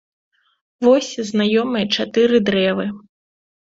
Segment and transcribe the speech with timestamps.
[0.85, 2.85] Вось знаёмыя чатыры дрэвы.